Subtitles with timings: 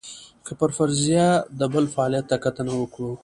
[0.45, 1.27] که پر فرضیه
[1.59, 3.11] د بل فعالیت ته کتنه وکړو.